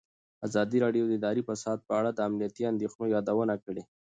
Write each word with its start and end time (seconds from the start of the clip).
ازادي 0.47 0.77
راډیو 0.85 1.03
د 1.07 1.11
اداري 1.19 1.43
فساد 1.49 1.77
په 1.87 1.93
اړه 1.99 2.09
د 2.13 2.19
امنیتي 2.27 2.63
اندېښنو 2.71 3.05
یادونه 3.15 3.55
کړې. 3.63 3.83